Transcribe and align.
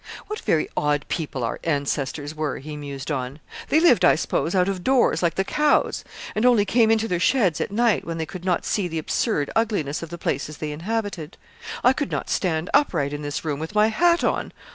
'What 0.25 0.39
very 0.39 0.67
odd 0.75 1.05
people 1.09 1.43
our 1.43 1.59
ancestors 1.63 2.33
were,' 2.33 2.57
he 2.57 2.75
mused 2.75 3.11
on. 3.11 3.39
'They 3.69 3.81
lived, 3.81 4.03
I 4.03 4.15
suppose, 4.15 4.55
out 4.55 4.67
of 4.67 4.83
doors 4.83 5.21
like 5.21 5.35
the 5.35 5.43
cows, 5.43 6.03
and 6.33 6.43
only 6.43 6.65
came 6.65 6.89
into 6.89 7.07
their 7.07 7.19
sheds 7.19 7.61
at 7.61 7.69
night, 7.69 8.03
when 8.03 8.17
they 8.17 8.25
could 8.25 8.43
not 8.43 8.65
see 8.65 8.87
the 8.87 8.97
absurd 8.97 9.51
ugliness 9.55 10.01
of 10.01 10.09
the 10.09 10.17
places 10.17 10.57
they 10.57 10.71
inhabited. 10.71 11.37
I 11.83 11.93
could 11.93 12.09
not 12.11 12.31
stand 12.31 12.67
upright 12.73 13.13
in 13.13 13.21
this 13.21 13.45
room 13.45 13.59
with 13.59 13.75
my 13.75 13.89
hat 13.89 14.23
on. 14.23 14.53